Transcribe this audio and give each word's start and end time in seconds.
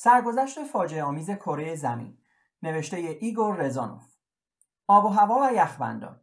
سرگذشت 0.00 0.64
فاجعه 0.64 1.02
آمیز 1.02 1.30
کره 1.30 1.74
زمین 1.74 2.18
نوشته 2.62 2.96
ایگور 2.96 3.56
رزانوف. 3.56 4.16
آب 4.86 5.04
و 5.04 5.08
هوا 5.08 5.48
و 5.48 5.52
یخبندان. 5.52 6.20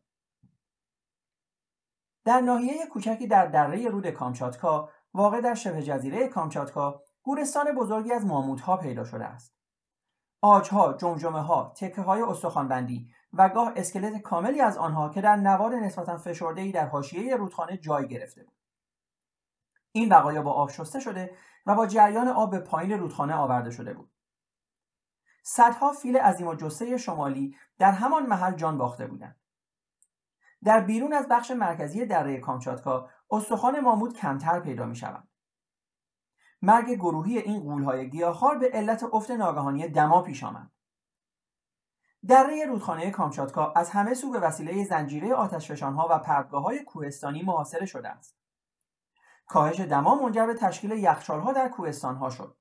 در 2.25 2.41
ناحیه 2.41 2.87
کوچکی 2.91 3.27
در 3.27 3.45
دره 3.45 3.89
رود 3.89 4.07
کامچاتکا 4.07 4.89
واقع 5.13 5.41
در 5.41 5.53
شبه 5.53 5.83
جزیره 5.83 6.27
کامچاتکا 6.27 7.01
گورستان 7.23 7.75
بزرگی 7.75 8.13
از 8.13 8.25
ماموتها 8.25 8.77
پیدا 8.77 9.03
شده 9.03 9.25
است. 9.25 9.55
آجها، 10.41 10.93
جمجمه 10.93 11.41
ها، 11.41 11.73
تکه 11.77 12.01
های 12.01 12.21
استخوانبندی 12.21 13.09
و 13.33 13.49
گاه 13.49 13.73
اسکلت 13.75 14.21
کاملی 14.21 14.61
از 14.61 14.77
آنها 14.77 15.09
که 15.09 15.21
در 15.21 15.35
نوار 15.35 15.75
نسبتا 15.75 16.17
فشرده 16.17 16.61
ای 16.61 16.71
در 16.71 16.87
حاشیه 16.87 17.35
رودخانه 17.35 17.77
جای 17.77 18.07
گرفته 18.07 18.43
بود. 18.43 18.57
این 19.91 20.09
بقایا 20.09 20.41
با 20.41 20.51
آب 20.51 20.69
شسته 20.69 20.99
شده 20.99 21.37
و 21.65 21.75
با 21.75 21.87
جریان 21.87 22.27
آب 22.27 22.51
به 22.51 22.59
پایین 22.59 22.99
رودخانه 22.99 23.33
آورده 23.33 23.71
شده 23.71 23.93
بود. 23.93 24.11
صدها 25.43 25.91
فیل 25.91 26.17
عظیم 26.17 26.47
و 26.47 26.55
جسه 26.55 26.97
شمالی 26.97 27.57
در 27.79 27.91
همان 27.91 28.25
محل 28.25 28.55
جان 28.55 28.77
باخته 28.77 29.07
بودند. 29.07 29.39
در 30.63 30.79
بیرون 30.81 31.13
از 31.13 31.27
بخش 31.27 31.51
مرکزی 31.51 32.05
دره 32.05 32.39
کامچاتکا 32.39 33.09
استخوان 33.31 33.79
ماموت 33.79 34.13
کمتر 34.13 34.59
پیدا 34.59 34.85
می 34.85 34.95
شود. 34.95 35.27
مرگ 36.61 36.91
گروهی 36.91 37.37
این 37.37 37.59
قولهای 37.59 38.09
گیاهخوار 38.09 38.57
به 38.57 38.69
علت 38.73 39.03
افت 39.13 39.31
ناگهانی 39.31 39.87
دما 39.87 40.21
پیش 40.21 40.43
آمد. 40.43 40.71
دره 42.27 42.65
رودخانه 42.65 43.11
کامچاتکا 43.11 43.71
از 43.71 43.89
همه 43.89 44.13
سو 44.13 44.31
به 44.31 44.39
وسیله 44.39 44.83
زنجیره 44.83 45.33
آتشفشانها 45.33 46.07
و 46.11 46.19
پرتگاه 46.19 46.63
های 46.63 46.83
کوهستانی 46.83 47.43
محاصره 47.43 47.85
شده 47.85 48.09
است. 48.09 48.44
کاهش 49.47 49.79
دما 49.79 50.15
منجر 50.15 50.45
به 50.45 50.53
تشکیل 50.53 50.91
یخچالها 50.91 51.53
در 51.53 51.69
کوهستانها 51.69 52.29
شد. 52.29 52.57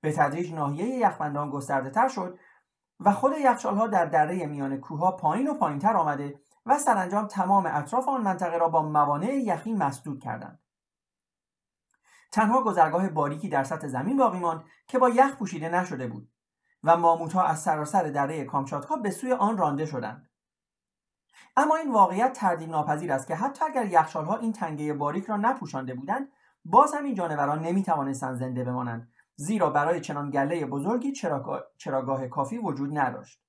به 0.00 0.12
تدریج 0.12 0.52
ناحیه 0.52 0.86
یخبندان 0.86 1.50
گسترده 1.50 1.90
تر 1.90 2.08
شد 2.08 2.38
و 3.00 3.12
خود 3.12 3.32
یخچالها 3.38 3.86
در 3.86 4.06
دره 4.06 4.46
میان 4.46 4.76
کوهها 4.76 5.12
پایین 5.12 5.48
و 5.48 5.54
پایینتر 5.54 5.96
آمده 5.96 6.40
و 6.66 6.78
سرانجام 6.78 7.26
تمام 7.26 7.66
اطراف 7.66 8.08
آن 8.08 8.22
منطقه 8.22 8.58
را 8.58 8.68
با 8.68 8.82
موانع 8.82 9.34
یخی 9.34 9.72
مسدود 9.72 10.22
کردند. 10.22 10.60
تنها 12.32 12.62
گذرگاه 12.62 13.08
باریکی 13.08 13.48
در 13.48 13.64
سطح 13.64 13.88
زمین 13.88 14.16
باقی 14.16 14.38
ماند 14.38 14.64
که 14.86 14.98
با 14.98 15.08
یخ 15.08 15.36
پوشیده 15.36 15.68
نشده 15.68 16.06
بود 16.06 16.32
و 16.84 16.96
ماموت 16.96 17.36
از 17.36 17.62
سراسر 17.62 18.02
دره 18.02 18.44
کامچاتکا 18.44 18.96
به 18.96 19.10
سوی 19.10 19.32
آن 19.32 19.58
رانده 19.58 19.86
شدند. 19.86 20.30
اما 21.56 21.76
این 21.76 21.92
واقعیت 21.92 22.32
تردید 22.32 22.70
ناپذیر 22.70 23.12
است 23.12 23.26
که 23.26 23.34
حتی 23.34 23.64
اگر 23.64 23.86
یخچالها 23.86 24.36
این 24.36 24.52
تنگه 24.52 24.92
باریک 24.92 25.24
را 25.24 25.36
نپوشانده 25.36 25.94
بودند 25.94 26.28
باز 26.64 26.94
هم 26.94 27.04
این 27.04 27.14
جانوران 27.14 27.62
نمی‌توانستند 27.62 28.36
زنده 28.36 28.64
بمانند 28.64 29.12
زیرا 29.36 29.70
برای 29.70 30.00
چنان 30.00 30.30
گله 30.30 30.66
بزرگی 30.66 31.12
چراگاه, 31.12 31.62
چراگاه 31.76 32.28
کافی 32.28 32.58
وجود 32.58 32.98
نداشت. 32.98 33.42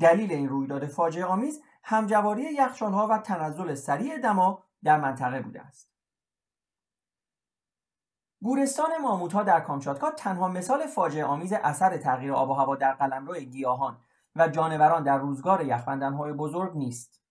دلیل 0.00 0.32
این 0.32 0.48
رویداد 0.48 0.86
فاجعه 0.86 1.24
آمیز 1.24 1.62
همجواری 1.84 2.42
یخچالها 2.42 3.06
و 3.06 3.18
تنزل 3.18 3.74
سریع 3.74 4.18
دما 4.18 4.64
در 4.84 5.00
منطقه 5.00 5.42
بوده 5.42 5.60
است. 5.60 5.92
گورستان 8.42 8.90
ماموت 9.02 9.44
در 9.44 9.60
کامچاتکا 9.60 10.10
تنها 10.10 10.48
مثال 10.48 10.86
فاجعه 10.86 11.24
آمیز 11.24 11.52
اثر 11.52 11.96
تغییر 11.96 12.32
آب 12.32 12.50
و 12.50 12.52
هوا 12.52 12.76
در 12.76 12.92
قلمرو 12.92 13.34
گیاهان 13.34 14.00
و 14.38 14.48
جانوران 14.48 15.02
در 15.02 15.18
روزگار 15.18 15.64
یخبندنهای 15.64 16.32
بزرگ 16.32 16.76
نیست. 16.76 17.22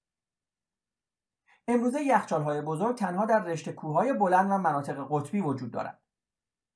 امروزه 1.67 2.01
یخچالهای 2.01 2.61
بزرگ 2.61 2.95
تنها 2.95 3.25
در 3.25 3.43
رشته 3.43 3.73
کوههای 3.73 4.13
بلند 4.13 4.51
و 4.51 4.57
مناطق 4.57 5.07
قطبی 5.09 5.41
وجود 5.41 5.71
دارد. 5.71 6.01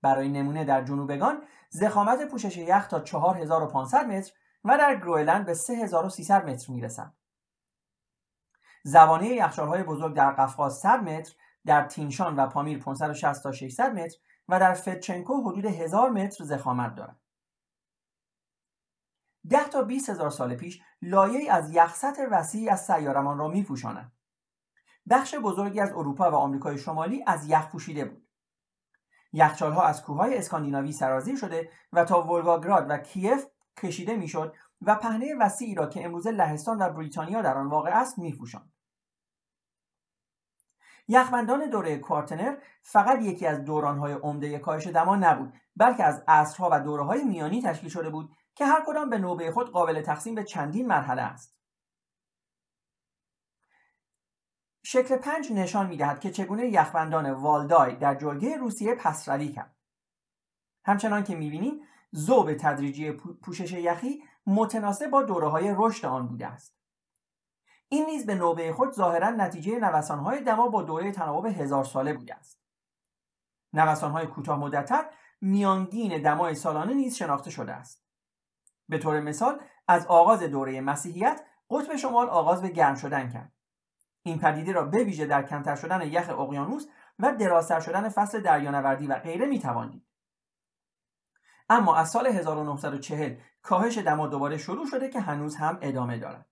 برای 0.02 0.30
نمونه 0.30 0.64
در 0.64 0.84
جنوبگان 0.84 1.44
زخامت 1.70 2.28
پوشش 2.28 2.58
یخ 2.58 2.88
تا 2.88 3.00
4500 3.00 4.06
متر 4.06 4.32
و 4.64 4.78
در 4.78 4.96
گروئلند 4.96 5.46
به 5.46 5.54
3300 5.54 6.50
متر 6.50 6.72
می‌رسد. 6.72 7.14
زبانه 8.84 9.28
یخچالهای 9.28 9.84
بزرگ 9.84 10.16
در 10.16 10.32
قفقاز 10.32 10.80
100 10.80 11.04
متر، 11.04 11.36
در 11.66 11.84
تینشان 11.84 12.36
و 12.36 12.48
پامیر 12.48 12.80
560 12.80 13.44
تا 13.44 13.52
600 13.52 13.94
متر 13.94 14.18
و 14.48 14.60
در 14.60 14.74
فتچنکو 14.74 15.50
حدود 15.50 15.66
1000 15.66 16.10
متر 16.10 16.44
زخامت 16.44 16.96
دارد. 16.96 17.21
10 19.50 19.70
تا 19.70 19.82
20 19.82 20.10
هزار 20.10 20.30
سال 20.30 20.56
پیش 20.56 20.82
لایه 21.02 21.54
از 21.54 21.72
یخصت 21.74 22.20
وسیعی 22.32 22.70
از 22.70 22.86
سیارمان 22.86 23.38
را 23.38 23.48
میپوشاند. 23.48 24.12
بخش 25.10 25.36
بزرگی 25.36 25.80
از 25.80 25.92
اروپا 25.92 26.32
و 26.32 26.36
آمریکای 26.36 26.78
شمالی 26.78 27.24
از 27.28 27.50
یخ 27.50 27.72
پوشیده 27.72 28.06
بود. 28.06 28.28
یخچالها 29.34 29.84
از 29.84 30.04
کوههای 30.04 30.38
اسکاندیناوی 30.38 30.92
سرازیر 30.92 31.36
شده 31.36 31.70
و 31.94 32.06
تا 32.06 32.22
ولگاگراد 32.22 32.86
و 32.90 32.98
کیف 32.98 33.46
کشیده 33.78 34.16
می‌شد 34.16 34.56
و 34.82 34.96
پهنه 34.96 35.36
وسیعی 35.40 35.76
را 35.76 35.88
که 35.88 36.06
امروزه 36.06 36.32
لهستان 36.32 36.82
و 36.82 36.90
بریتانیا 36.90 37.42
در 37.42 37.58
آن 37.58 37.68
واقع 37.68 37.90
است 37.90 38.20
میپوشاند. 38.20 38.74
یخبندان 41.08 41.70
دوره 41.70 41.98
کوارتنر 41.98 42.58
فقط 42.82 43.22
یکی 43.22 43.48
از 43.48 43.66
دورانهای 43.66 44.14
عمده 44.14 44.60
کاهش 44.60 44.88
دما 44.88 45.16
نبود 45.16 45.54
بلکه 45.76 46.04
از 46.04 46.24
عصرها 46.28 46.70
و 46.72 46.80
دوره 46.80 47.24
میانی 47.24 47.62
تشکیل 47.62 47.90
شده 47.90 48.10
بود 48.10 48.36
که 48.56 48.66
هر 48.66 48.84
کدام 48.88 49.10
به 49.10 49.18
نوبه 49.18 49.52
خود 49.52 49.72
قابل 49.72 50.02
تقسیم 50.02 50.36
به 50.36 50.44
چندین 50.44 50.88
مرحله 50.88 51.22
است. 51.22 51.58
شکل 54.84 55.18
پنج 55.18 55.52
نشان 55.52 55.88
می‌دهد 55.88 56.20
که 56.20 56.32
چگونه 56.32 56.68
یخبندان 56.68 57.32
والدای 57.32 57.96
در 57.96 58.16
جلگه 58.16 58.58
روسیه 58.58 58.96
پسروی 58.96 59.52
کرد. 59.52 59.76
همچنان 60.86 61.24
که 61.24 61.36
می‌بینیم 61.36 61.82
زوب 62.12 62.54
تدریجی 62.54 63.12
پوشش 63.12 63.72
یخی 63.72 64.24
متناسب 64.46 65.10
با 65.10 65.24
دوره 65.24 65.48
های 65.48 65.74
رشد 65.78 66.06
آن 66.06 66.28
بوده 66.28 66.48
است. 66.48 66.78
این 67.90 68.06
نیز 68.06 68.26
به 68.26 68.36
نوبه 68.36 68.74
خود 68.74 68.92
ظاهرا 68.92 69.30
نتیجه 69.30 69.80
نوسانهای 69.80 70.44
دما 70.44 70.68
با 70.68 70.82
دوره 70.82 71.12
تناوب 71.12 71.46
هزار 71.46 71.84
ساله 71.84 72.14
بوده 72.14 72.36
است. 72.36 72.62
نوسانهای 73.74 74.28
کوتاه 74.28 74.60
مدتتر 74.60 75.10
میانگین 75.42 76.22
دمای 76.22 76.56
سالانه 76.56 76.94
نیز 76.94 77.16
شناخته 77.16 77.50
شده 77.52 77.74
است. 77.74 78.11
به 78.92 78.98
طور 78.98 79.20
مثال 79.20 79.60
از 79.88 80.06
آغاز 80.06 80.44
دوره 80.44 80.82
مسیحیت 80.82 81.42
قطب 81.70 81.96
شمال 81.96 82.30
آغاز 82.30 82.62
به 82.62 82.70
گرم 82.70 82.96
شدن 82.96 83.30
کرد 83.30 83.52
این 84.24 84.40
پدیده 84.40 84.72
را 84.72 84.84
به 84.84 85.04
ویژه 85.04 85.26
در 85.26 85.44
کمتر 85.44 85.76
شدن 85.76 86.02
یخ 86.02 86.30
اقیانوس 86.30 86.88
و 87.20 87.36
درازتر 87.36 87.80
شدن 87.80 88.10
فصل 88.10 88.42
دریانوردی 88.42 89.08
و 89.08 89.16
غیره 89.16 89.46
می‌توان 89.46 90.02
اما 91.70 91.96
از 91.96 92.10
سال 92.10 92.28
1940 92.28 93.36
کاهش 93.62 93.98
دما 93.98 94.28
دوباره 94.28 94.58
شروع 94.58 94.86
شده 94.88 95.10
که 95.10 95.20
هنوز 95.20 95.56
هم 95.56 95.78
ادامه 95.82 96.18
دارد 96.18 96.46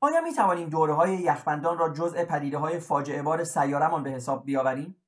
آیا 0.00 0.20
می 0.20 0.34
توانیم 0.34 0.68
دوره 0.68 0.94
های 0.94 1.16
یخبندان 1.16 1.78
را 1.78 1.88
جزء 1.88 2.24
پدیده 2.24 2.58
های 2.58 2.80
فاجعه 2.80 3.22
بار 3.22 3.44
سیارمان 3.44 4.02
به 4.02 4.10
حساب 4.10 4.44
بیاوریم؟ 4.44 5.02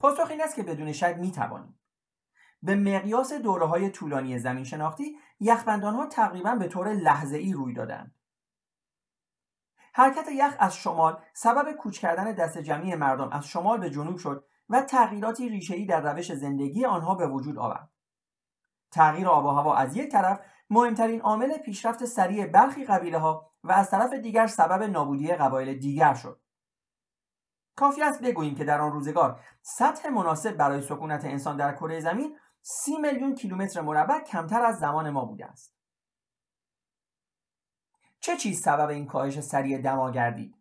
پاسخ 0.00 0.30
این 0.30 0.42
است 0.42 0.56
که 0.56 0.62
بدون 0.62 0.92
شک 0.92 1.16
می 1.20 1.32
توانیم. 1.32 1.78
به 2.64 2.74
مقیاس 2.74 3.32
دوره 3.32 3.66
های 3.66 3.90
طولانی 3.90 4.38
زمین 4.38 4.64
شناختی 4.64 5.16
یخبندان 5.40 5.94
ها 5.94 6.06
تقریبا 6.06 6.54
به 6.54 6.68
طور 6.68 6.92
لحظه 6.92 7.36
ای 7.36 7.52
روی 7.52 7.74
دادند. 7.74 8.14
حرکت 9.92 10.28
یخ 10.32 10.56
از 10.58 10.76
شمال 10.76 11.22
سبب 11.34 11.72
کوچ 11.72 11.98
کردن 11.98 12.32
دست 12.32 12.58
جمعی 12.58 12.94
مردم 12.94 13.28
از 13.32 13.46
شمال 13.46 13.80
به 13.80 13.90
جنوب 13.90 14.16
شد 14.16 14.44
و 14.68 14.80
تغییراتی 14.80 15.48
ریشه‌ای 15.48 15.86
در 15.86 16.12
روش 16.12 16.32
زندگی 16.32 16.84
آنها 16.84 17.14
به 17.14 17.26
وجود 17.26 17.58
آورد. 17.58 17.90
تغییر 18.92 19.28
آب 19.28 19.44
و 19.44 19.48
هوا 19.48 19.76
از 19.76 19.96
یک 19.96 20.12
طرف 20.12 20.40
مهمترین 20.70 21.20
عامل 21.20 21.58
پیشرفت 21.58 22.04
سریع 22.04 22.46
برخی 22.46 22.84
قبیله 22.84 23.18
ها 23.18 23.50
و 23.64 23.72
از 23.72 23.90
طرف 23.90 24.12
دیگر 24.12 24.46
سبب 24.46 24.82
نابودی 24.82 25.32
قبایل 25.32 25.78
دیگر 25.78 26.14
شد. 26.14 26.40
کافی 27.76 28.02
است 28.02 28.22
بگوییم 28.22 28.54
که 28.54 28.64
در 28.64 28.80
آن 28.80 28.92
روزگار 28.92 29.40
سطح 29.62 30.08
مناسب 30.08 30.56
برای 30.56 30.82
سکونت 30.82 31.24
انسان 31.24 31.56
در 31.56 31.72
کره 31.72 32.00
زمین 32.00 32.36
سی 32.66 32.96
میلیون 32.96 33.34
کیلومتر 33.34 33.80
مربع 33.80 34.20
کمتر 34.20 34.62
از 34.62 34.78
زمان 34.78 35.10
ما 35.10 35.24
بوده 35.24 35.46
است. 35.46 35.74
چه 38.20 38.36
چیز 38.36 38.60
سبب 38.60 38.88
این 38.88 39.06
کاهش 39.06 39.40
سریع 39.40 39.78
دما 39.78 40.10
گردید 40.10 40.56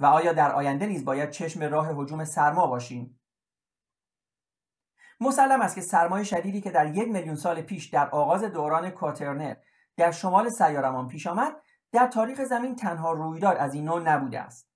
و 0.00 0.06
آیا 0.06 0.32
در 0.32 0.52
آینده 0.52 0.86
نیز 0.86 1.04
باید 1.04 1.30
چشم 1.30 1.62
راه 1.62 1.92
حجوم 1.94 2.24
سرما 2.24 2.66
باشیم؟ 2.66 3.20
مسلم 5.20 5.60
است 5.60 5.74
که 5.74 5.80
سرمای 5.80 6.24
شدیدی 6.24 6.60
که 6.60 6.70
در 6.70 6.94
یک 6.94 7.08
میلیون 7.08 7.36
سال 7.36 7.62
پیش 7.62 7.88
در 7.88 8.10
آغاز 8.10 8.44
دوران 8.44 8.90
کاترنر 8.90 9.56
در 9.96 10.10
شمال 10.10 10.48
سیارمان 10.48 11.08
پیش 11.08 11.26
آمد 11.26 11.56
در 11.92 12.06
تاریخ 12.06 12.44
زمین 12.44 12.76
تنها 12.76 13.12
رویداد 13.12 13.56
از 13.56 13.74
این 13.74 13.84
نوع 13.84 14.02
نبوده 14.02 14.40
است. 14.40 14.73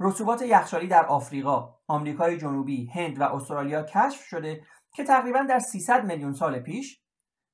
رسوبات 0.00 0.42
یخچالی 0.42 0.86
در 0.86 1.06
آفریقا، 1.06 1.74
آمریکای 1.86 2.38
جنوبی، 2.38 2.86
هند 2.86 3.20
و 3.20 3.22
استرالیا 3.22 3.82
کشف 3.82 4.24
شده 4.24 4.64
که 4.92 5.04
تقریبا 5.04 5.42
در 5.42 5.58
300 5.58 6.04
میلیون 6.04 6.32
سال 6.32 6.60
پیش 6.60 7.00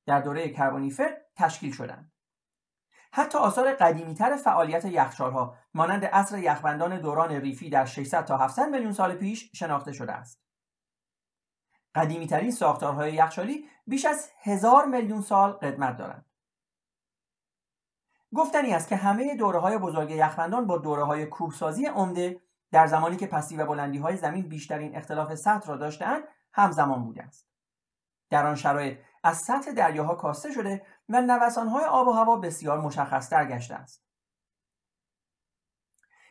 در 0.07 0.21
دوره 0.21 0.49
کربونیفر 0.49 1.17
تشکیل 1.37 1.73
شدند. 1.73 2.13
حتی 3.13 3.39
آثار 3.39 3.75
قدیمیتر 3.75 4.37
فعالیت 4.37 4.85
یخچالها 4.85 5.57
مانند 5.75 6.05
عصر 6.05 6.39
یخبندان 6.39 7.01
دوران 7.01 7.33
ریفی 7.33 7.71
در 7.71 7.85
600 7.85 8.25
تا 8.25 8.37
700 8.37 8.69
میلیون 8.69 8.93
سال 8.93 9.15
پیش 9.15 9.51
شناخته 9.55 9.93
شده 9.93 10.13
است. 10.13 10.43
قدیمیترین 11.95 12.51
ساختارهای 12.51 13.15
یخچالی 13.15 13.69
بیش 13.87 14.05
از 14.05 14.31
هزار 14.43 14.85
میلیون 14.85 15.21
سال 15.21 15.53
قدمت 15.53 15.97
دارند. 15.97 16.27
گفتنی 18.37 18.75
است 18.75 18.89
که 18.89 18.97
همه 18.97 19.37
دوره 19.37 19.59
های 19.59 19.79
بزرگ 19.79 20.11
یخبندان 20.11 20.67
با 20.67 20.79
دوره 20.79 21.05
های 21.05 21.27
کوهسازی 21.27 21.87
عمده 21.87 22.41
در 22.73 22.87
زمانی 22.87 23.17
که 23.17 23.27
پستی 23.27 23.57
و 23.57 23.67
بلندی 23.67 23.99
های 23.99 24.17
زمین 24.17 24.49
بیشترین 24.49 24.97
اختلاف 24.97 25.35
سطح 25.35 25.69
را 25.69 25.77
داشتهاند 25.77 26.25
همزمان 26.53 27.05
بوده 27.05 27.23
است. 27.23 27.49
در 28.31 28.47
آن 28.47 28.55
شرایط 28.55 28.99
از 29.25 29.37
سطح 29.37 29.73
دریاها 29.73 30.15
کاسته 30.15 30.53
شده 30.53 30.87
و 31.09 31.21
نوسانهای 31.21 31.85
آب 31.85 32.09
و 32.09 32.13
هوا 32.13 32.37
بسیار 32.37 32.81
مشخصتر 32.81 33.45
گشته 33.45 33.75
است. 33.75 34.03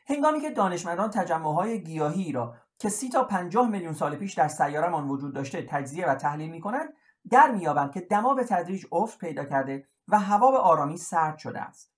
هنگامی 0.08 0.42
که 0.42 0.52
دانشمندان 0.52 1.10
تجمعهای 1.10 1.84
گیاهی 1.84 2.32
را 2.32 2.56
که 2.80 2.90
سی 2.90 3.10
تا 3.10 3.24
پنجاه 3.24 3.70
میلیون 3.70 3.94
سال 3.94 4.16
پیش 4.16 4.34
در 4.34 4.48
سیارمان 4.48 5.08
وجود 5.08 5.34
داشته 5.34 5.62
تجزیه 5.70 6.08
و 6.08 6.16
تحلیل 6.16 6.50
می 6.50 6.62
کنند 6.62 6.94
در 7.32 7.52
میابند 7.52 7.92
که 7.92 8.02
دما 8.02 8.34
به 8.34 8.44
تدریج 8.44 8.86
افت 8.92 9.20
پیدا 9.20 9.46
کرده 9.46 9.88
و 10.08 10.20
هوا 10.20 10.52
به 10.52 10.58
آرامی 10.58 10.98
سرد 10.98 11.38
شده 11.38 11.62
است 11.62 11.95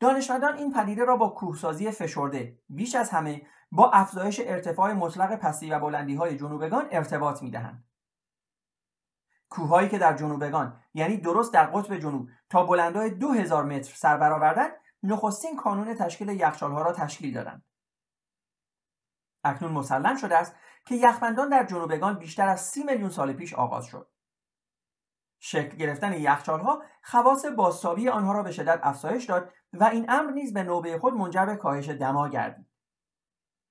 دانشمندان 0.00 0.56
این 0.56 0.72
پدیده 0.72 1.04
را 1.04 1.16
با 1.16 1.28
کوهسازی 1.28 1.90
فشرده 1.90 2.58
بیش 2.68 2.94
از 2.94 3.10
همه 3.10 3.46
با 3.72 3.90
افزایش 3.90 4.40
ارتفاع 4.44 4.92
مطلق 4.92 5.36
پستی 5.36 5.70
و 5.70 5.78
بلندی 5.78 6.14
های 6.14 6.36
جنوبگان 6.36 6.88
ارتباط 6.90 7.42
می 7.42 7.50
دهند. 7.50 7.84
کوههایی 9.48 9.88
که 9.88 9.98
در 9.98 10.16
جنوبگان 10.16 10.80
یعنی 10.94 11.16
درست 11.16 11.52
در 11.52 11.66
قطب 11.66 11.96
جنوب 11.96 12.28
تا 12.50 12.66
بلندای 12.66 13.10
2000 13.10 13.64
متر 13.64 13.94
سر 13.94 14.16
برآوردند 14.16 14.72
نخستین 15.02 15.56
کانون 15.56 15.94
تشکیل 15.94 16.28
یخچالها 16.28 16.82
را 16.82 16.92
تشکیل 16.92 17.34
دادند. 17.34 17.64
اکنون 19.44 19.72
مسلم 19.72 20.16
شده 20.16 20.36
است 20.36 20.56
که 20.84 20.94
یخبندان 20.94 21.48
در 21.48 21.64
جنوبگان 21.64 22.18
بیشتر 22.18 22.48
از 22.48 22.60
سی 22.60 22.82
میلیون 22.82 23.10
سال 23.10 23.32
پیش 23.32 23.54
آغاز 23.54 23.84
شد. 23.86 24.10
شکل 25.38 25.76
گرفتن 25.76 26.12
یخچالها 26.12 26.82
خواص 27.02 27.44
بازتابی 27.44 28.08
آنها 28.08 28.32
را 28.32 28.42
به 28.42 28.52
شدت 28.52 28.80
افزایش 28.82 29.24
داد 29.24 29.52
و 29.80 29.84
این 29.84 30.10
امر 30.10 30.30
نیز 30.30 30.52
به 30.52 30.62
نوبه 30.62 30.98
خود 30.98 31.14
منجر 31.14 31.46
به 31.46 31.56
کاهش 31.56 31.88
دما 31.88 32.28
گردید. 32.28 32.66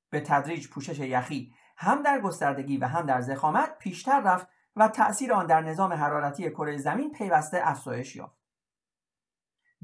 به 0.10 0.22
تدریج 0.22 0.69
پوشش 0.69 1.00
یخی 1.00 1.54
هم 1.78 2.02
در 2.02 2.22
گستردگی 2.22 2.78
و 2.78 2.86
هم 2.86 3.06
در 3.06 3.22
زخامت 3.22 3.78
پیشتر 3.78 4.22
رفت 4.22 4.48
و 4.75 4.88
تأثیر 4.88 5.34
آن 5.34 5.46
در 5.46 5.62
نظام 5.62 5.94
حرارتی 5.94 6.50
کره 6.50 6.78
زمین 6.78 7.12
پیوسته 7.12 7.60
افزایش 7.63 8.16
یافت. 8.16 8.38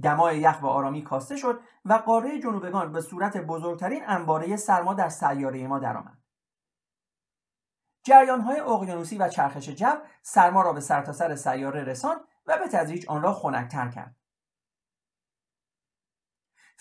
دمای 0.03 0.39
یخ 0.39 0.61
و 0.61 0.65
آرامی 0.65 1.03
کاسته 1.03 1.35
شد 1.35 1.59
و 1.85 1.93
قاره 1.93 2.39
جنوبگان 2.39 2.91
به 2.91 3.01
صورت 3.01 3.37
بزرگترین 3.37 4.03
انباره 4.07 4.55
سرما 4.55 4.93
در 4.93 5.09
سیاره 5.09 5.67
ما 5.67 5.79
درآمد. 5.79 6.17
های 8.45 8.59
اقیانوسی 8.59 9.17
و 9.17 9.29
چرخش 9.29 9.69
جو 9.69 9.95
سرما 10.21 10.61
را 10.61 10.73
به 10.73 10.79
سرتاسر 10.79 11.35
سر 11.35 11.51
سیاره 11.51 11.83
رساند 11.83 12.21
و 12.45 12.57
به 12.57 12.67
تدریج 12.67 13.05
آن 13.07 13.21
را 13.21 13.33
خنکتر 13.33 13.89
کرد. 13.89 14.20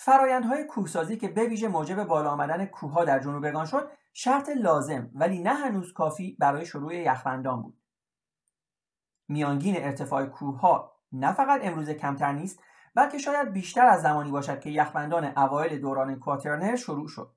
فرایندهای 0.03 0.65
کوهسازی 0.65 1.17
که 1.17 1.29
به 1.29 1.45
ویژه 1.45 1.69
موجب 1.69 2.05
بالا 2.05 2.31
آمدن 2.31 2.67
کوهها 2.67 3.05
در 3.05 3.19
جنوبگان 3.19 3.67
شد 3.67 3.91
شرط 4.13 4.49
لازم 4.49 5.11
ولی 5.15 5.43
نه 5.43 5.55
هنوز 5.55 5.93
کافی 5.93 6.37
برای 6.39 6.67
شروع 6.67 6.95
یخبندان 6.95 7.63
بود. 7.63 7.83
میانگین 9.29 9.77
ارتفاع 9.77 10.27
کوهها 10.27 10.97
نه 11.13 11.33
فقط 11.33 11.61
امروز 11.65 11.91
کمتر 11.91 12.33
نیست 12.33 12.63
بلکه 12.95 13.19
شاید 13.19 13.53
بیشتر 13.53 13.87
از 13.87 14.03
زمانی 14.03 14.31
باشد 14.31 14.61
که 14.61 14.71
یخبندان 14.71 15.25
اوایل 15.39 15.81
دوران 15.81 16.19
کواترنر 16.19 16.77
شروع 16.77 17.09
شد. 17.09 17.37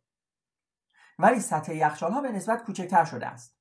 ولی 1.20 1.40
سطح 1.40 1.74
یخچالها 1.76 2.22
به 2.22 2.32
نسبت 2.32 2.64
کوچکتر 2.64 3.06
شده 3.06 3.28
است. 3.28 3.58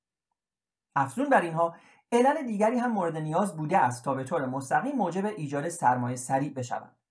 افزون 0.97 1.29
بر 1.29 1.41
اینها 1.41 1.77
علل 2.13 2.47
دیگری 2.47 2.79
هم 2.79 2.93
مورد 2.93 3.17
نیاز 3.17 3.57
بوده 3.57 3.79
است 3.79 4.05
تا 4.05 4.15
به 4.15 4.25
طور 4.25 4.47
مستقیم 4.47 4.97
موجب 4.97 5.27
ایجاد 5.27 5.69
سرمایه 5.69 6.17
سریع 6.17 6.55
بشوند. 6.55 7.02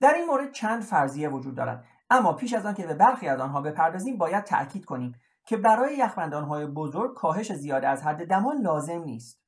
در 0.00 0.14
این 0.14 0.26
مورد 0.26 0.52
چند 0.52 0.82
فرضیه 0.82 1.28
وجود 1.28 1.54
دارد. 1.54 1.84
اما 2.10 2.32
پیش 2.32 2.54
از 2.54 2.66
آن 2.66 2.74
که 2.74 2.86
به 2.86 2.94
برخی 2.94 3.28
از 3.28 3.40
آنها 3.40 3.60
بپردازیم 3.60 4.18
باید 4.18 4.44
تأکید 4.44 4.84
کنیم 4.84 5.14
که 5.46 5.56
برای 5.56 5.96
یخبندانهای 5.96 6.66
بزرگ 6.66 7.14
کاهش 7.14 7.52
زیاده 7.52 7.88
از 7.88 8.02
حد 8.02 8.26
دمان 8.26 8.56
لازم 8.60 9.02
نیست. 9.04 9.40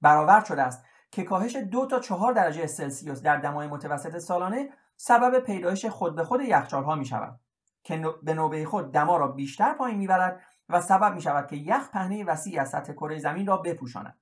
برآورد 0.00 0.44
شده 0.44 0.62
است 0.62 0.84
که 1.10 1.22
کاهش 1.22 1.56
دو 1.56 1.86
تا 1.86 2.00
چهار 2.00 2.32
درجه 2.32 2.66
سلسیوس 2.66 3.22
در 3.22 3.36
دمای 3.36 3.68
متوسط 3.68 4.18
سالانه 4.18 4.70
سبب 4.96 5.38
پیدایش 5.38 5.86
خود 5.86 6.16
به 6.16 6.24
خود 6.24 6.40
یخچالها 6.40 6.94
می 6.94 7.04
شود 7.04 7.40
که 7.82 8.04
به 8.22 8.34
نوبه 8.34 8.64
خود 8.64 8.92
دما 8.92 9.16
را 9.16 9.28
بیشتر 9.28 9.74
پایین 9.74 9.98
می‌برد 9.98 10.40
و 10.68 10.80
سبب 10.80 11.14
می 11.14 11.22
شود 11.22 11.46
که 11.46 11.56
یخ 11.56 11.90
پهنه 11.90 12.24
وسیع 12.24 12.60
از 12.60 12.68
سطح 12.70 12.92
کره 12.92 13.18
زمین 13.18 13.46
را 13.46 13.56
بپوشاند. 13.56 14.18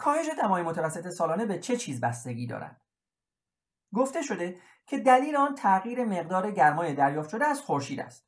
کاهش 0.00 0.26
دمای 0.42 0.62
متوسط 0.62 1.08
سالانه 1.08 1.46
به 1.46 1.58
چه 1.58 1.76
چیز 1.76 2.00
بستگی 2.00 2.46
دارد؟ 2.46 2.80
گفته 3.94 4.22
شده 4.22 4.58
که 4.86 4.98
دلیل 4.98 5.36
آن 5.36 5.54
تغییر 5.54 6.04
مقدار 6.04 6.50
گرمای 6.50 6.94
دریافت 6.94 7.30
شده 7.30 7.44
از 7.44 7.60
خورشید 7.60 8.00
است. 8.00 8.26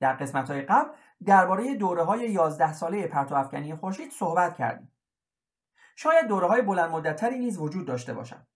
در 0.00 0.12
قسمت 0.12 0.50
های 0.50 0.62
قبل 0.62 0.90
درباره 1.24 1.74
دوره 1.74 2.04
های 2.04 2.30
11 2.32 2.72
ساله 2.72 3.06
پرتو 3.06 3.34
افکنی 3.34 3.74
خورشید 3.74 4.12
صحبت 4.12 4.56
کردیم. 4.56 4.92
شاید 5.96 6.26
دوره 6.26 6.46
های 6.46 6.62
بلند 6.62 6.90
مدتتری 6.90 7.38
نیز 7.38 7.58
وجود 7.58 7.86
داشته 7.86 8.14
باشند 8.14 8.46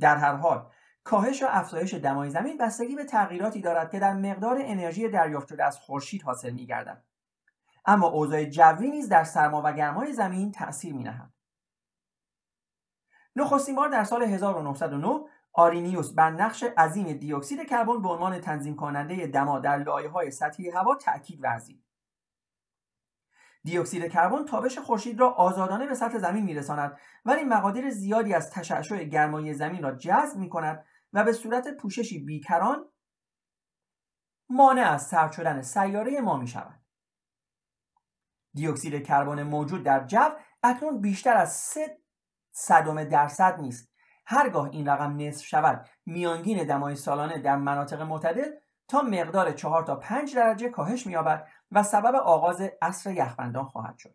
در 0.00 0.16
هر 0.16 0.36
حال 0.36 0.70
کاهش 1.04 1.42
و 1.42 1.46
افزایش 1.48 1.94
دمای 1.94 2.30
زمین 2.30 2.58
بستگی 2.58 2.96
به 2.96 3.04
تغییراتی 3.04 3.60
دارد 3.60 3.90
که 3.90 3.98
در 3.98 4.12
مقدار 4.12 4.58
انرژی 4.60 5.08
دریافت 5.08 5.48
شده 5.48 5.64
از 5.64 5.78
خورشید 5.78 6.22
حاصل 6.22 6.50
میگردد. 6.50 7.04
اما 7.86 8.06
اوضاع 8.06 8.44
جوی 8.44 8.90
نیز 8.90 9.08
در 9.08 9.24
سرما 9.24 9.62
و 9.64 9.72
گرمای 9.72 10.12
زمین 10.12 10.52
تأثیر 10.52 10.94
نهد. 10.94 11.33
نخستین 13.36 13.74
بار 13.74 13.88
در 13.88 14.04
سال 14.04 14.22
1909 14.22 15.20
آرینیوس 15.52 16.12
بر 16.12 16.30
نقش 16.30 16.62
عظیم 16.62 17.12
دیوکسید 17.12 17.68
کربن 17.68 18.02
به 18.02 18.08
عنوان 18.08 18.40
تنظیم 18.40 18.76
کننده 18.76 19.26
دما 19.26 19.58
در 19.58 19.76
لایه 19.78 20.08
های 20.08 20.30
سطحی 20.30 20.70
هوا 20.70 20.94
تأکید 20.94 21.42
ورزید. 21.42 21.84
دیوکسید 23.64 24.12
کربن 24.12 24.44
تابش 24.44 24.78
خورشید 24.78 25.20
را 25.20 25.30
آزادانه 25.30 25.86
به 25.86 25.94
سطح 25.94 26.18
زمین 26.18 26.44
میرساند 26.44 26.98
ولی 27.24 27.44
مقادیر 27.44 27.90
زیادی 27.90 28.34
از 28.34 28.50
تشعشع 28.50 29.04
گرمای 29.04 29.54
زمین 29.54 29.82
را 29.82 29.94
جذب 29.94 30.36
می 30.36 30.48
کند 30.48 30.84
و 31.12 31.24
به 31.24 31.32
صورت 31.32 31.76
پوششی 31.76 32.24
بیکران 32.24 32.84
مانع 34.48 34.90
از 34.90 35.06
سرد 35.06 35.32
شدن 35.32 35.62
سیاره 35.62 36.20
ما 36.20 36.36
می 36.36 36.46
شود. 36.46 36.80
دیوکسید 38.54 39.06
کربن 39.06 39.42
موجود 39.42 39.82
در 39.82 40.06
جو 40.06 40.30
اکنون 40.62 41.00
بیشتر 41.00 41.36
از 41.36 41.52
3 41.52 41.98
صدم 42.56 43.04
درصد 43.04 43.60
نیست. 43.60 43.90
هرگاه 44.26 44.68
این 44.70 44.88
رقم 44.88 45.16
نصف 45.16 45.44
شود 45.44 45.88
میانگین 46.06 46.66
دمای 46.66 46.96
سالانه 46.96 47.38
در 47.38 47.56
مناطق 47.56 48.00
معتدل 48.00 48.50
تا 48.88 49.02
مقدار 49.02 49.52
4 49.52 49.82
تا 49.82 49.96
5 49.96 50.34
درجه 50.36 50.68
کاهش 50.68 51.06
می‌یابد 51.06 51.48
و 51.70 51.82
سبب 51.82 52.14
آغاز 52.14 52.62
عصر 52.82 53.12
یخبندان 53.12 53.64
خواهد 53.64 53.98
شد. 53.98 54.14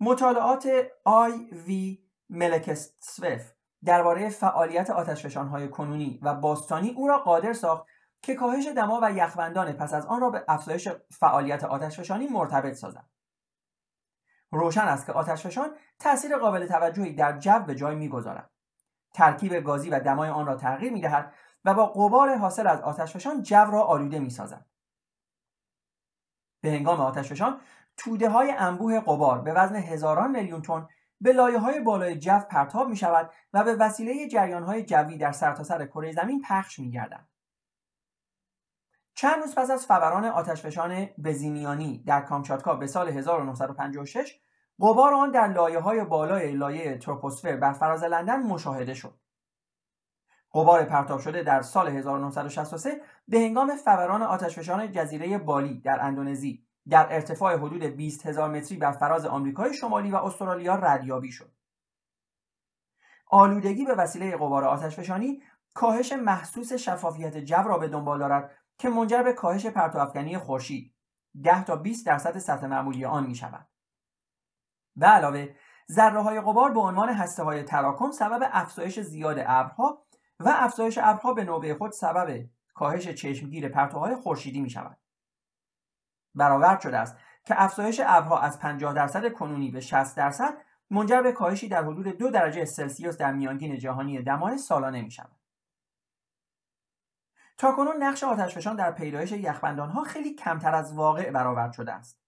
مطالعات 0.00 0.68
آی 1.04 1.32
وی 1.66 2.04
ملکستسوف 2.30 3.52
درباره 3.84 4.28
فعالیت 4.28 4.90
آتشفشانهای 4.90 5.68
کنونی 5.68 6.20
و 6.22 6.34
باستانی 6.34 6.90
او 6.90 7.08
را 7.08 7.18
قادر 7.18 7.52
ساخت 7.52 7.86
که 8.22 8.34
کاهش 8.34 8.66
دما 8.66 9.00
و 9.02 9.12
یخبندان 9.12 9.72
پس 9.72 9.94
از 9.94 10.06
آن 10.06 10.20
را 10.20 10.30
به 10.30 10.44
افزایش 10.48 10.88
فعالیت 11.10 11.64
آتشفشانی 11.64 12.26
مرتبط 12.26 12.74
سازد. 12.74 13.13
روشن 14.54 14.80
است 14.80 15.06
که 15.06 15.12
آتشفشان 15.12 15.70
تاثیر 15.98 16.36
قابل 16.36 16.66
توجهی 16.66 17.12
در 17.12 17.38
جو 17.38 17.58
به 17.58 17.74
جای 17.74 17.94
می‌گذارد 17.94 18.50
ترکیب 19.14 19.54
گازی 19.54 19.90
و 19.90 20.00
دمای 20.00 20.30
آن 20.30 20.46
را 20.46 20.56
تغییر 20.56 20.92
می‌دهد 20.92 21.32
و 21.64 21.74
با 21.74 21.86
قبار 21.86 22.36
حاصل 22.36 22.66
از 22.66 22.80
آتشفشان 22.80 23.42
جو 23.42 23.70
را 23.70 23.82
آلوده 23.82 24.18
می‌سازد 24.18 24.66
به 26.60 26.70
هنگام 26.70 27.00
آتشفشان 27.00 27.60
توده 27.96 28.28
های 28.28 28.50
انبوه 28.50 29.00
قبار 29.00 29.40
به 29.40 29.52
وزن 29.52 29.76
هزاران 29.76 30.30
میلیون 30.30 30.62
تن 30.62 30.88
به 31.20 31.32
لایه 31.32 31.58
های 31.58 31.80
بالای 31.80 32.18
جو 32.18 32.38
پرتاب 32.38 32.88
می 32.88 32.96
شود 32.96 33.30
و 33.52 33.64
به 33.64 33.74
وسیله 33.74 34.28
جریان 34.28 34.62
های 34.62 34.82
جوی 34.82 35.18
در 35.18 35.32
سرتاسر 35.32 35.78
سر 35.78 35.86
کره 35.86 36.12
زمین 36.12 36.42
پخش 36.48 36.78
می 36.78 36.90
گردند. 36.90 37.28
چند 39.14 39.42
روز 39.42 39.54
پس 39.54 39.70
از 39.70 39.86
فوران 39.86 40.24
آتشفشان 40.24 41.06
بزینیانی 41.24 42.02
در 42.06 42.20
کامچاتکا 42.20 42.74
به 42.74 42.86
سال 42.86 43.08
1956 43.08 44.40
قبار 44.80 45.14
آن 45.14 45.30
در 45.30 45.48
لایه 45.48 45.78
های 45.78 46.04
بالای 46.04 46.52
لایه 46.52 46.98
تروپوسفر 46.98 47.56
بر 47.56 47.72
فراز 47.72 48.04
لندن 48.04 48.42
مشاهده 48.42 48.94
شد. 48.94 49.14
قبار 50.54 50.84
پرتاب 50.84 51.20
شده 51.20 51.42
در 51.42 51.62
سال 51.62 51.88
1963 51.88 53.00
به 53.28 53.38
هنگام 53.38 53.76
فوران 53.76 54.22
آتشفشان 54.22 54.92
جزیره 54.92 55.38
بالی 55.38 55.80
در 55.80 56.00
اندونزی 56.00 56.64
در 56.88 57.06
ارتفاع 57.10 57.56
حدود 57.56 57.84
20 57.84 58.26
هزار 58.26 58.50
متری 58.50 58.78
بر 58.78 58.92
فراز 58.92 59.26
آمریکای 59.26 59.74
شمالی 59.74 60.10
و 60.10 60.16
استرالیا 60.16 60.74
ردیابی 60.74 61.32
شد. 61.32 61.52
آلودگی 63.30 63.84
به 63.84 63.94
وسیله 63.94 64.36
قبار 64.36 64.64
آتشفشانی 64.64 65.42
کاهش 65.74 66.12
محسوس 66.12 66.72
شفافیت 66.72 67.36
جو 67.36 67.62
را 67.68 67.78
به 67.78 67.88
دنبال 67.88 68.18
دارد 68.18 68.50
که 68.78 68.88
منجر 68.88 69.22
به 69.22 69.32
کاهش 69.32 69.66
پرتوافکنی 69.66 70.38
خورشید 70.38 70.94
10 71.44 71.64
تا 71.64 71.76
20 71.76 72.06
درصد 72.06 72.38
سطح 72.38 72.66
معمولی 72.66 73.04
آن 73.04 73.26
می 73.26 73.34
شود. 73.34 73.68
به 74.96 75.06
علاوه 75.06 75.54
ذره 75.92 76.22
های 76.22 76.40
غبار 76.40 76.72
به 76.72 76.80
عنوان 76.80 77.08
هسته 77.08 77.42
های 77.42 77.62
تراکم 77.62 78.10
سبب 78.10 78.48
افزایش 78.52 79.00
زیاد 79.00 79.38
ابرها 79.38 80.06
و 80.40 80.52
افزایش 80.56 80.98
ابرها 81.02 81.32
به 81.32 81.44
نوبه 81.44 81.74
خود 81.74 81.92
سبب 81.92 82.44
کاهش 82.74 83.08
چشمگیر 83.08 83.68
پرتوهای 83.68 84.16
خورشیدی 84.16 84.60
می 84.60 84.70
شود. 84.70 84.98
برآورد 86.34 86.80
شده 86.80 86.98
است 86.98 87.16
که 87.44 87.62
افزایش 87.62 88.00
ابرها 88.04 88.38
از 88.40 88.58
50 88.58 88.94
درصد 88.94 89.32
کنونی 89.32 89.70
به 89.70 89.80
60 89.80 90.16
درصد 90.16 90.54
منجر 90.90 91.22
به 91.22 91.32
کاهشی 91.32 91.68
در 91.68 91.84
حدود 91.84 92.06
دو 92.06 92.30
درجه 92.30 92.64
سلسیوس 92.64 93.16
در 93.16 93.32
میانگین 93.32 93.78
جهانی 93.78 94.22
دمای 94.22 94.58
سالانه 94.58 95.02
می 95.02 95.10
شود. 95.10 95.43
تاکنون 97.58 98.02
نقش 98.02 98.24
آتشفشان 98.24 98.76
در 98.76 98.92
پیدایش 98.92 99.32
یخبندانها 99.32 100.04
خیلی 100.04 100.34
کمتر 100.34 100.74
از 100.74 100.94
واقع 100.94 101.30
برآورد 101.30 101.72
شده 101.72 101.92
است. 101.92 102.20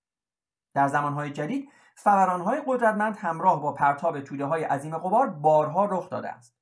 در 0.74 0.88
زمانهای 0.88 1.30
جدید 1.30 1.70
فورانهای 1.96 2.62
قدرتمند 2.66 3.16
همراه 3.16 3.62
با 3.62 3.72
پرتاب 3.72 4.20
توده 4.20 4.44
های 4.44 4.64
عظیم 4.64 4.98
قبار 4.98 5.30
بارها 5.30 5.84
رخ 5.84 6.10
داده 6.10 6.28
است. 6.28 6.56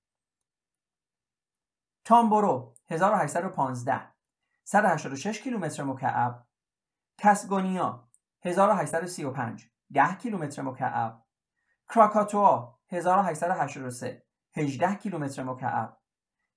تامبورو 2.05 2.75
1815 2.91 4.01
186 4.65 5.41
کیلومتر 5.41 5.83
مکعب 5.83 6.47
کسگونیا 7.19 8.09
1835 8.43 9.71
10 9.95 10.15
کیلومتر 10.15 10.63
مکعب 10.63 11.25
کراکاتوا 11.89 12.79
1883 12.91 14.27
18 14.57 14.95
کیلومتر 14.95 15.43
مکعب 15.43 15.97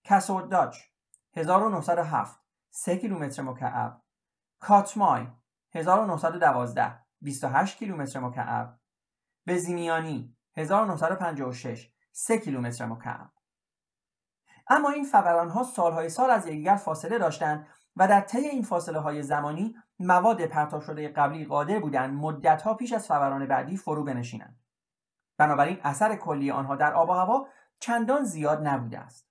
کسوداچ 0.03 0.77
1907 1.37 2.39
3 2.69 2.97
کیلومتر 2.97 3.41
مکعب. 3.41 4.01
کاتمای 4.59 5.27
1912 5.75 6.99
28 7.21 7.77
کیلومتر 7.77 8.19
مکعب. 8.19 8.79
بزینیانی 9.47 10.37
1956 10.55 11.91
3 12.11 12.37
کیلومتر 12.37 12.85
مکعب. 12.85 13.29
اما 14.67 14.89
این 14.89 15.03
فوران 15.03 15.49
ها 15.49 15.63
سالهای 15.63 16.09
سال 16.09 16.29
از 16.29 16.45
یکدیگر 16.47 16.75
فاصله 16.75 17.17
داشتند 17.17 17.67
و 17.95 18.07
در 18.07 18.21
طی 18.21 18.37
این 18.37 18.63
فاصله 18.63 18.99
های 18.99 19.23
زمانی 19.23 19.75
مواد 19.99 20.45
پرتاب 20.45 20.81
شده 20.81 21.09
قبلی 21.09 21.45
قادر 21.45 21.79
بودند 21.79 22.13
مدت 22.13 22.61
ها 22.61 22.73
پیش 22.73 22.93
از 22.93 23.07
فوران 23.07 23.45
بعدی 23.45 23.77
فرو 23.77 24.03
بنشینند. 24.03 24.59
بنابراین 25.37 25.79
اثر 25.83 26.15
کلی 26.15 26.51
آنها 26.51 26.75
در 26.75 26.93
آب 26.93 27.09
و 27.09 27.13
هوا 27.13 27.47
چندان 27.79 28.23
زیاد 28.23 28.67
نبوده 28.67 28.99
است. 28.99 29.26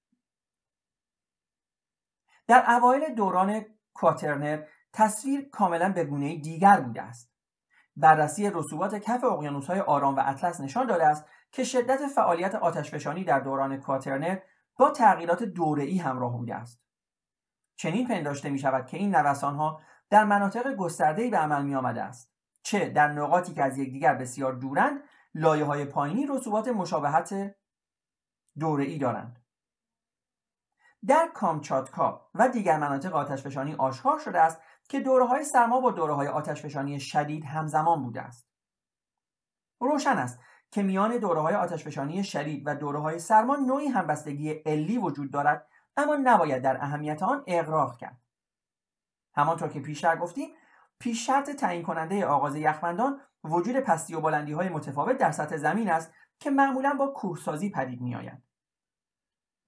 در 2.48 2.64
اوایل 2.70 3.14
دوران 3.14 3.64
کواترنر 3.94 4.62
تصویر 4.92 5.48
کاملا 5.52 5.92
به 5.92 6.04
گونه 6.04 6.36
دیگر 6.36 6.80
بوده 6.80 7.02
است. 7.02 7.32
بررسی 7.96 8.50
رسوبات 8.50 8.94
کف 8.94 9.24
های 9.68 9.80
آرام 9.80 10.16
و 10.16 10.22
اطلس 10.24 10.60
نشان 10.60 10.86
داده 10.86 11.06
است 11.06 11.24
که 11.52 11.64
شدت 11.64 12.06
فعالیت 12.06 12.54
آتشفشانی 12.54 13.24
در 13.24 13.40
دوران 13.40 13.76
کواترنر 13.76 14.38
با 14.76 14.90
تغییرات 14.90 15.42
دوره‌ای 15.42 15.98
همراه 15.98 16.36
بوده 16.36 16.54
است. 16.54 16.82
چنین 17.76 18.08
پنداشته 18.08 18.50
می 18.50 18.58
شود 18.58 18.86
که 18.86 18.96
این 18.96 19.16
نوسان 19.16 19.54
ها 19.54 19.80
در 20.10 20.24
مناطق 20.24 20.74
گسترده‌ای 20.74 21.30
به 21.30 21.36
عمل 21.36 21.62
می 21.62 21.74
آمده 21.74 22.02
است 22.02 22.32
چه 22.62 22.88
در 22.88 23.12
نقاطی 23.12 23.54
که 23.54 23.62
از 23.62 23.78
یکدیگر 23.78 24.14
بسیار 24.14 24.52
دورند 24.52 25.00
لایه 25.34 25.64
های 25.64 25.84
پایینی 25.84 26.26
رسوبات 26.26 26.68
مشابهت 26.68 27.56
دوره‌ای 28.58 28.98
دارند. 28.98 29.45
در 31.06 31.30
کامچاتکا 31.34 32.30
و 32.34 32.48
دیگر 32.48 32.78
مناطق 32.78 33.14
آتشفشانی 33.14 33.74
آشکار 33.74 34.18
شده 34.18 34.40
است 34.40 34.60
که 34.88 35.00
دوره 35.00 35.24
های 35.24 35.44
سرما 35.44 35.80
با 35.80 35.90
دوره 35.90 36.14
های 36.14 36.28
آتشفشانی 36.28 37.00
شدید 37.00 37.44
همزمان 37.44 38.02
بوده 38.02 38.22
است 38.22 38.48
روشن 39.80 40.18
است 40.18 40.40
که 40.70 40.82
میان 40.82 41.18
دوره 41.18 41.40
های 41.40 41.54
آتشفشانی 41.54 42.24
شدید 42.24 42.62
و 42.66 42.74
دوره 42.74 42.98
های 42.98 43.18
سرما 43.18 43.56
نوعی 43.56 43.86
همبستگی 43.86 44.50
علی 44.50 44.98
وجود 44.98 45.30
دارد 45.30 45.68
اما 45.96 46.16
نباید 46.16 46.62
در 46.62 46.76
اهمیت 46.76 47.22
آن 47.22 47.44
اغراق 47.46 47.96
کرد 47.96 48.20
همانطور 49.34 49.68
که 49.68 49.80
پیشتر 49.80 50.16
گفتیم 50.16 50.48
پیش 50.98 51.26
شرط 51.26 51.50
تعیین 51.50 51.82
کننده 51.82 52.26
آغاز 52.26 52.56
یخبندان 52.56 53.20
وجود 53.44 53.76
پستی 53.76 54.14
و 54.14 54.20
بلندی 54.20 54.52
های 54.52 54.68
متفاوت 54.68 55.18
در 55.18 55.30
سطح 55.30 55.56
زمین 55.56 55.90
است 55.90 56.12
که 56.38 56.50
معمولا 56.50 56.94
با 56.98 57.06
کوهسازی 57.06 57.70
پدید 57.70 58.00
می. 58.00 58.30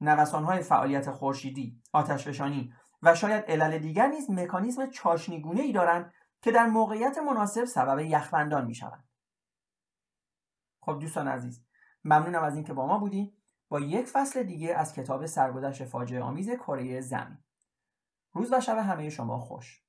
نوسان 0.00 0.45
های 0.45 0.62
فعالیت 0.62 1.11
خورشیدی، 1.11 1.83
آتشفشانی 1.93 2.73
و 3.02 3.14
شاید 3.14 3.45
علل 3.45 3.78
دیگر 3.78 4.07
نیز 4.07 4.31
مکانیزم 4.31 4.90
چاشنیگونه 4.90 5.61
ای 5.61 5.73
دارند 5.73 6.12
که 6.43 6.52
در 6.52 6.67
موقعیت 6.67 7.19
مناسب 7.19 7.64
سبب 7.64 8.00
یخبندان 8.00 8.67
می 8.67 8.75
شوند. 8.75 9.09
خب 10.81 10.99
دوستان 11.00 11.28
عزیز 11.28 11.64
ممنونم 12.05 12.43
از 12.43 12.55
اینکه 12.55 12.73
با 12.73 12.87
ما 12.87 12.99
بودیم 12.99 13.33
با 13.69 13.81
یک 13.81 14.07
فصل 14.07 14.43
دیگه 14.43 14.75
از 14.75 14.95
کتاب 14.95 15.26
سرگذشت 15.26 15.85
فاجعه 15.85 16.23
آمیز 16.23 16.50
کره 16.50 17.00
زمین. 17.00 17.38
روز 18.33 18.52
و 18.52 18.61
شب 18.61 18.78
همه 18.78 19.11
شما 19.11 19.38
خوش. 19.38 19.83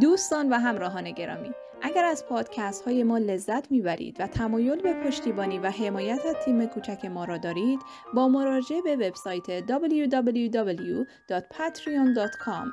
دوستان 0.00 0.52
و 0.52 0.56
همراهان 0.58 1.10
گرامی 1.10 1.50
اگر 1.82 2.04
از 2.04 2.26
پادکست 2.26 2.84
های 2.84 3.04
ما 3.04 3.18
لذت 3.18 3.70
می‌برید 3.70 4.20
و 4.20 4.26
تمایل 4.26 4.82
به 4.82 4.92
پشتیبانی 4.92 5.58
و 5.58 5.70
حمایت 5.70 6.26
از 6.26 6.34
تیم 6.44 6.66
کوچک 6.66 7.04
ما 7.04 7.24
را 7.24 7.38
دارید 7.38 7.80
با 8.14 8.28
مراجعه 8.28 8.82
به 8.82 8.96
وبسایت 8.96 9.66
www.patreon.com 9.66 12.66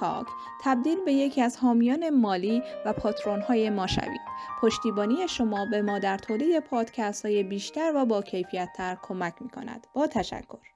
talk 0.00 0.28
تبدیل 0.62 1.04
به 1.04 1.12
یکی 1.12 1.42
از 1.42 1.56
حامیان 1.56 2.10
مالی 2.10 2.62
و 2.84 2.92
پاترون 2.92 3.40
های 3.40 3.70
ما 3.70 3.86
شوید. 3.86 4.20
پشتیبانی 4.62 5.28
شما 5.28 5.66
به 5.70 5.82
ما 5.82 5.98
در 5.98 6.18
تولید 6.18 6.60
پادکست 6.60 7.24
های 7.24 7.42
بیشتر 7.42 7.92
و 7.94 8.04
با 8.04 8.22
کیفیت 8.22 8.68
تر 8.76 8.96
کمک 9.02 9.34
می 9.40 9.48
کند 9.48 9.86
با 9.94 10.06
تشکر. 10.06 10.75